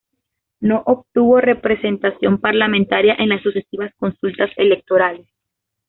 [0.61, 5.27] No obtuvo representación parlamentaria en las sucesivas consultas electorales.